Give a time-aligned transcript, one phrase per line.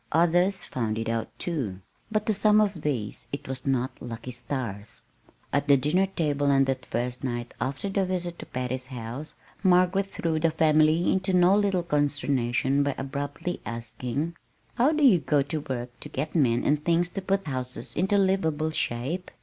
[0.13, 1.79] Others found it out, too;
[2.11, 5.01] but to some of these it was not "lucky" stars.
[5.53, 10.07] At the dinner table on that first night after the visit to Patty's house, Margaret
[10.07, 14.35] threw the family into no little consternation by abruptly asking:
[14.73, 18.17] "How do you go to work to get men and things to put houses into
[18.17, 19.29] livable shape?...